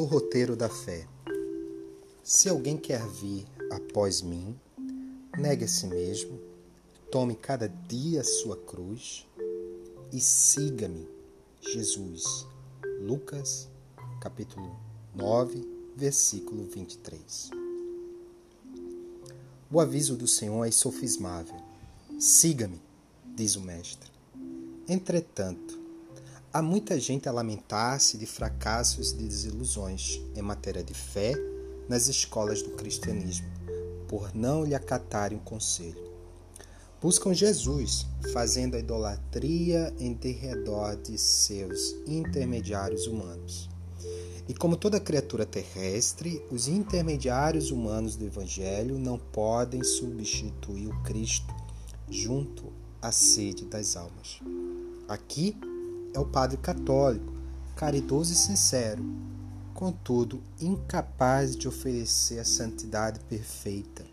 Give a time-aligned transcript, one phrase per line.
[0.00, 1.06] no roteiro da fé.
[2.22, 4.58] Se alguém quer vir após mim,
[5.36, 6.40] negue a si mesmo,
[7.10, 9.26] tome cada dia a sua cruz
[10.10, 11.06] e siga-me.
[11.60, 12.46] Jesus.
[13.02, 13.68] Lucas,
[14.22, 14.74] capítulo
[15.14, 17.50] 9, versículo 23.
[19.70, 21.60] O aviso do Senhor é sofismável.
[22.18, 22.80] Siga-me,
[23.36, 24.10] diz o Mestre.
[24.88, 25.78] Entretanto,
[26.52, 31.32] Há muita gente a lamentar-se de fracassos e de desilusões em matéria de fé
[31.88, 33.46] nas escolas do cristianismo,
[34.08, 36.10] por não lhe acatarem o conselho.
[37.00, 43.70] Buscam Jesus, fazendo a idolatria em derredor de seus intermediários humanos.
[44.48, 51.54] E como toda criatura terrestre, os intermediários humanos do Evangelho não podem substituir o Cristo
[52.10, 54.40] junto à sede das almas.
[55.06, 55.56] Aqui,
[56.14, 57.32] é o padre católico,
[57.76, 59.04] caridoso e sincero,
[59.74, 64.04] contudo incapaz de oferecer a santidade perfeita.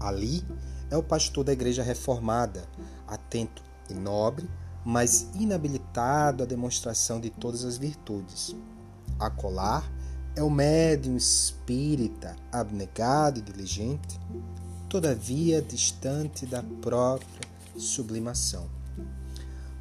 [0.00, 0.44] Ali
[0.90, 2.68] é o pastor da igreja reformada,
[3.06, 4.48] atento e nobre,
[4.84, 8.56] mas inabilitado à demonstração de todas as virtudes.
[9.18, 9.84] Acolá
[10.34, 14.18] é o médium espírita, abnegado e diligente,
[14.88, 18.68] todavia distante da própria sublimação.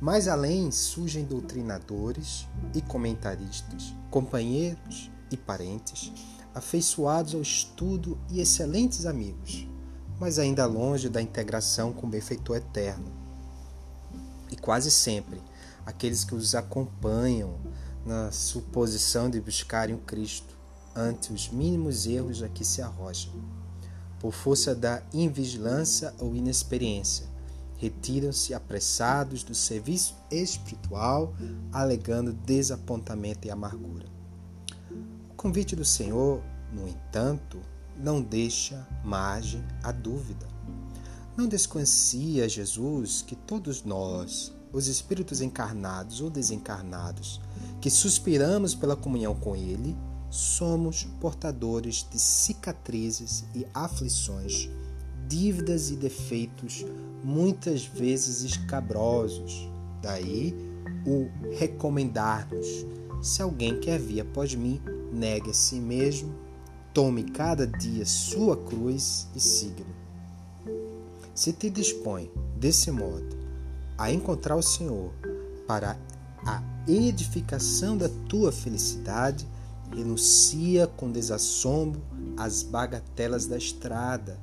[0.02, 6.11] Mais além surgem doutrinadores e comentaristas, companheiros e parentes,
[6.55, 9.67] afeiçoados ao estudo e excelentes amigos,
[10.19, 13.11] mas ainda longe da integração com o benfeitor eterno.
[14.49, 15.39] E quase sempre,
[15.85, 17.59] aqueles que os acompanham
[18.03, 20.58] na suposição de buscarem o Cristo
[20.95, 23.31] ante os mínimos erros a que se arrojam,
[24.19, 27.30] por força da invigilância ou inexperiência,
[27.81, 31.33] retiram-se apressados do serviço espiritual,
[31.73, 34.05] alegando desapontamento e amargura.
[35.31, 37.59] O convite do Senhor, no entanto,
[37.97, 40.47] não deixa margem à dúvida.
[41.36, 47.41] Não desconhecia Jesus que todos nós, os espíritos encarnados ou desencarnados,
[47.81, 49.97] que suspiramos pela comunhão com Ele,
[50.30, 54.70] somos portadores de cicatrizes e aflições
[55.31, 56.86] dívidas e defeitos,
[57.23, 59.69] muitas vezes escabrosos.
[60.02, 60.53] Daí
[61.08, 62.67] o recomendar-nos:
[63.21, 64.81] se alguém quer vir após mim,
[65.14, 66.36] negue a si mesmo,
[66.93, 70.02] tome cada dia sua cruz e siga-me.
[71.33, 73.37] Se te dispõe, desse modo,
[73.97, 75.14] a encontrar o Senhor
[75.65, 75.97] para
[76.45, 79.47] a edificação da tua felicidade,
[79.93, 82.02] renuncia com desassombro
[82.37, 84.39] às bagatelas da estrada,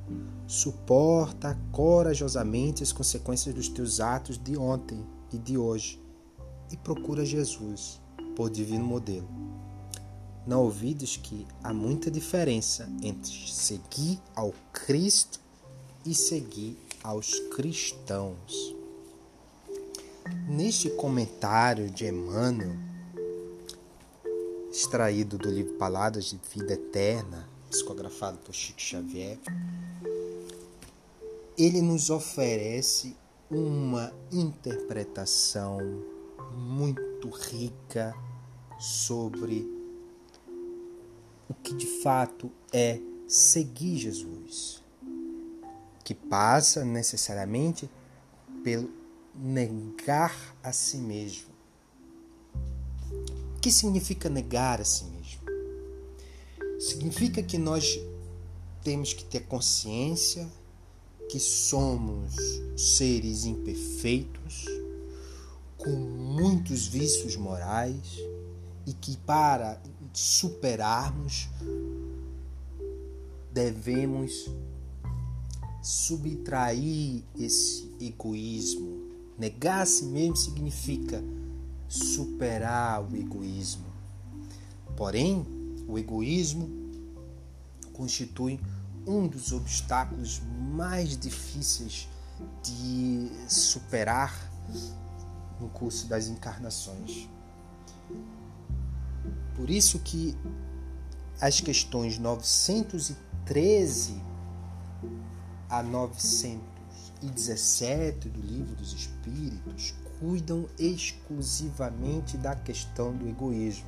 [0.49, 6.01] Suporta corajosamente as consequências dos teus atos de ontem e de hoje
[6.71, 8.01] e procura Jesus
[8.35, 9.29] por divino modelo.
[10.47, 15.39] Não ouvides que há muita diferença entre seguir ao Cristo
[16.03, 18.75] e seguir aos cristãos.
[20.47, 22.75] Neste comentário de Emmanuel,
[24.71, 29.39] extraído do livro Palavras de Vida Eterna, psicografado por Chico Xavier,
[31.57, 33.15] ele nos oferece
[33.49, 35.79] uma interpretação
[36.53, 38.15] muito rica
[38.79, 39.67] sobre
[41.49, 44.83] o que de fato é seguir Jesus,
[46.03, 47.89] que passa necessariamente
[48.63, 48.89] pelo
[49.35, 51.58] negar a si mesmo.
[53.59, 55.41] O que significa negar a si mesmo?
[56.79, 57.99] Significa que nós
[58.81, 60.47] temos que ter consciência
[61.29, 62.33] que somos
[62.77, 64.63] seres imperfeitos,
[65.77, 68.17] com muitos vícios morais
[68.87, 69.81] e que para
[70.13, 71.49] superarmos
[73.51, 74.49] devemos
[75.83, 79.01] subtrair esse egoísmo.
[79.37, 81.21] Negar a si mesmo significa
[81.89, 83.87] superar o egoísmo.
[84.95, 85.43] Porém,
[85.87, 86.69] o egoísmo
[87.91, 88.59] constitui
[89.07, 90.39] um dos obstáculos
[90.71, 92.07] mais difíceis
[92.63, 94.47] de superar
[95.59, 97.27] no curso das encarnações.
[99.55, 100.35] Por isso que
[101.41, 104.21] as questões 913
[105.69, 113.87] a 917 do Livro dos Espíritos cuidam exclusivamente da questão do egoísmo.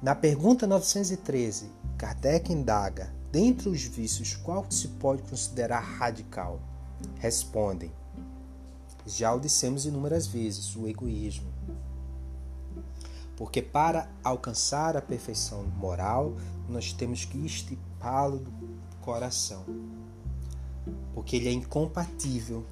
[0.00, 6.60] Na pergunta 913, Kardec indaga Dentre os vícios, qual se pode considerar radical?
[7.18, 7.92] Respondem:
[9.06, 11.48] Já o dissemos inúmeras vezes, o egoísmo.
[13.36, 16.34] Porque para alcançar a perfeição moral,
[16.68, 18.52] nós temos que estipá-lo do
[19.00, 19.64] coração.
[21.14, 22.66] Porque ele é incompatível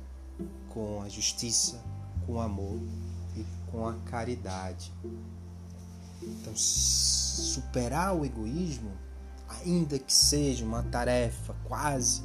[0.71, 1.81] com a justiça,
[2.29, 2.79] com amor
[3.35, 4.93] e com a caridade.
[6.23, 8.93] Então, superar o egoísmo,
[9.49, 12.23] ainda que seja uma tarefa quase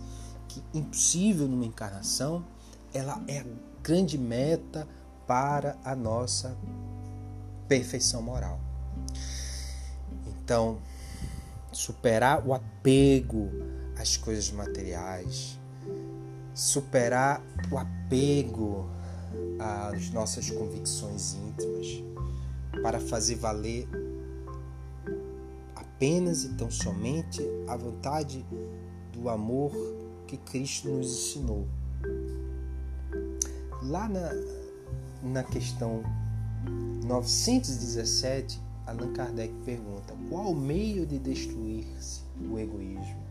[0.50, 2.46] que impossível numa encarnação,
[2.94, 3.46] ela é a
[3.82, 4.86] grande meta
[5.26, 6.58] para a nossa
[7.70, 8.60] perfeição moral.
[10.28, 10.80] Então,
[11.72, 13.50] superar o apego
[13.98, 15.58] às coisas materiais,
[16.54, 17.42] superar
[17.72, 18.90] o apego
[19.60, 22.04] às nossas convicções íntimas,
[22.82, 23.88] para fazer valer
[25.76, 28.46] apenas e tão somente a vontade
[29.12, 29.72] do amor
[30.28, 31.68] que Cristo nos ensinou.
[33.84, 34.32] Lá na,
[35.22, 36.04] na questão
[37.06, 43.24] 917, Allan Kardec pergunta: qual o meio de destruir-se o egoísmo?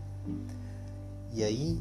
[1.32, 1.81] E aí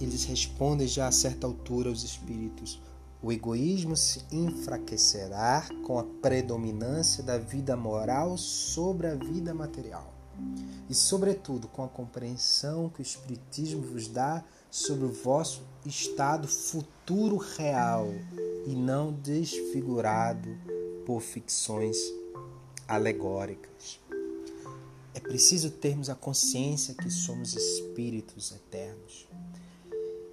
[0.00, 2.80] eles respondem já a certa altura aos espíritos:
[3.26, 10.14] o egoísmo se enfraquecerá com a predominância da vida moral sobre a vida material.
[10.88, 17.36] E, sobretudo, com a compreensão que o Espiritismo vos dá sobre o vosso estado futuro
[17.36, 18.06] real
[18.64, 20.56] e não desfigurado
[21.04, 21.96] por ficções
[22.86, 23.98] alegóricas.
[25.12, 29.26] É preciso termos a consciência que somos espíritos eternos.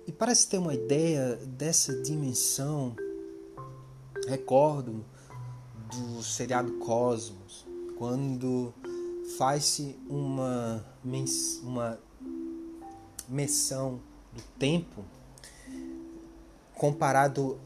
[0.05, 2.95] E para se ter uma ideia dessa dimensão,
[4.27, 5.05] recordo
[5.89, 7.65] do seriado Cosmos,
[7.97, 8.73] quando
[9.38, 10.85] faz-se uma,
[11.63, 12.00] uma
[13.29, 14.01] menção
[14.33, 15.05] do tempo
[16.75, 17.59] comparado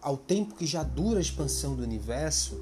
[0.00, 2.58] ao tempo que já dura a expansão do universo,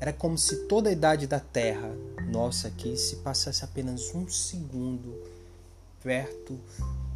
[0.00, 1.96] era como se toda a idade da Terra,
[2.30, 5.14] nossa aqui, se passasse apenas um segundo
[6.06, 6.56] perto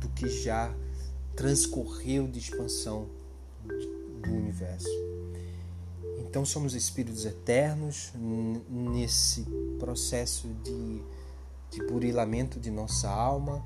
[0.00, 0.74] do que já
[1.36, 3.06] transcorreu de expansão
[3.64, 4.88] do universo.
[6.18, 8.12] Então somos espíritos eternos
[8.68, 9.46] nesse
[9.78, 11.04] processo de,
[11.70, 13.64] de burilamento de nossa alma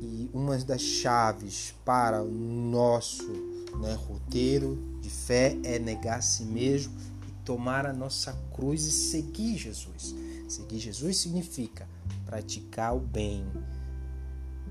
[0.00, 3.30] e uma das chaves para o nosso
[3.78, 6.94] né, roteiro de fé é negar a si mesmo
[7.28, 10.14] e tomar a nossa cruz e seguir Jesus.
[10.48, 11.86] Seguir Jesus significa
[12.24, 13.46] praticar o bem,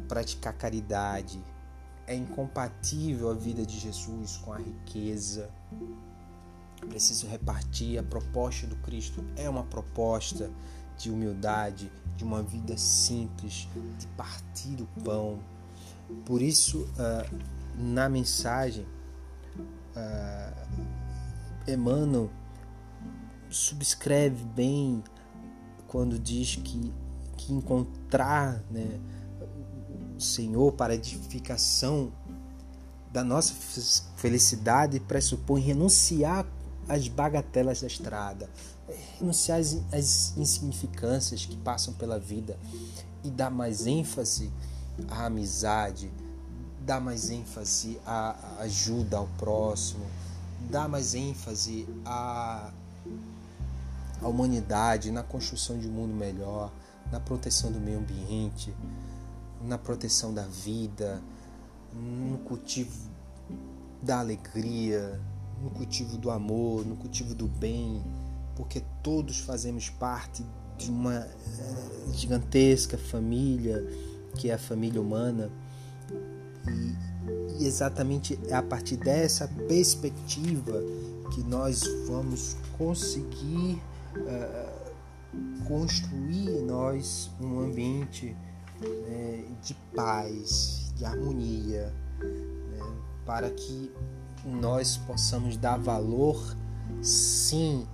[0.07, 1.41] praticar caridade.
[2.05, 5.49] É incompatível a vida de Jesus com a riqueza.
[6.89, 7.99] Preciso repartir.
[7.99, 10.49] A proposta do Cristo é uma proposta
[10.97, 13.67] de humildade, de uma vida simples,
[13.97, 15.39] de partir o pão.
[16.25, 17.39] Por isso, uh,
[17.77, 18.85] na mensagem,
[19.95, 20.67] uh,
[21.67, 22.29] Emmanuel
[23.49, 25.03] subscreve bem
[25.87, 26.93] quando diz que,
[27.37, 28.99] que encontrar né,
[30.17, 32.11] o Senhor para edificação
[33.11, 33.53] da nossa
[34.15, 36.45] felicidade pressupõe renunciar
[36.87, 38.49] às bagatelas da estrada,
[39.19, 42.57] renunciar às, às insignificâncias que passam pela vida
[43.23, 44.51] e dar mais ênfase
[45.09, 46.11] à amizade,
[46.85, 50.05] dar mais ênfase à ajuda ao próximo,
[50.69, 52.71] dar mais ênfase à,
[54.21, 56.71] à humanidade, na construção de um mundo melhor,
[57.11, 58.73] na proteção do meio ambiente,
[59.61, 61.21] na proteção da vida,
[61.93, 63.09] no cultivo
[64.01, 65.19] da alegria,
[65.61, 68.03] no cultivo do amor, no cultivo do bem,
[68.55, 70.45] porque todos fazemos parte
[70.77, 73.83] de uma eh, gigantesca família
[74.35, 75.49] que é a família humana.
[76.67, 80.79] E, exatamente é a partir dessa perspectiva
[81.33, 83.81] que nós vamos conseguir
[84.15, 88.35] uh, construir em nós um ambiente
[88.81, 92.79] né, de paz, de harmonia, né,
[93.25, 93.91] para que
[94.45, 96.55] nós possamos dar valor,
[97.01, 97.87] sim,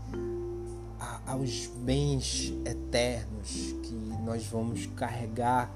[1.00, 5.72] a, aos bens eternos que nós vamos carregar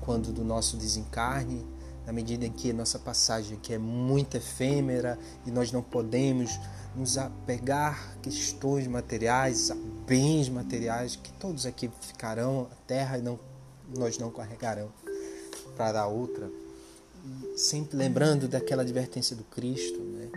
[0.00, 1.66] quando do nosso desencarne,
[2.06, 6.60] na medida em que nossa passagem aqui é muito efêmera e nós não podemos
[6.94, 13.38] nos apegar a questões materiais, a bens materiais, que todos aqui ficarão, a terra não,
[13.96, 14.90] nós não carregarão
[15.76, 16.50] para dar outra
[17.56, 20.30] sempre lembrando daquela advertência do Cristo, né?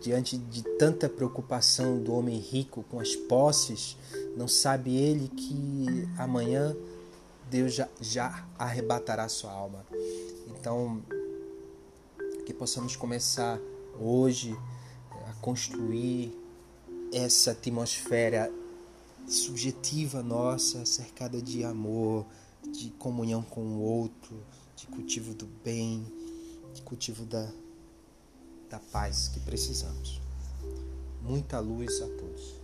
[0.00, 3.96] diante de tanta preocupação do homem rico com as posses,
[4.36, 6.74] não sabe ele que amanhã
[7.50, 9.84] Deus já, já arrebatará sua alma.
[10.48, 11.02] Então,
[12.46, 13.58] que possamos começar
[14.00, 14.56] hoje
[15.28, 16.32] a construir
[17.12, 18.50] essa atmosfera
[19.26, 22.26] subjetiva nossa, cercada de amor,
[22.72, 24.42] de comunhão com o outro,
[24.76, 26.04] de cultivo do bem,
[26.74, 27.50] de cultivo da,
[28.68, 30.20] da paz que precisamos.
[31.22, 32.59] Muita luz a todos.